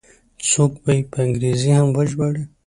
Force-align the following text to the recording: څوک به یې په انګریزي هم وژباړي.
څوک 0.49 0.71
به 0.83 0.91
یې 0.97 1.07
په 1.11 1.17
انګریزي 1.25 1.71
هم 1.77 1.87
وژباړي. 1.95 2.43